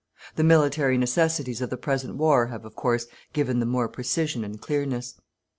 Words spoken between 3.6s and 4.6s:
more precision and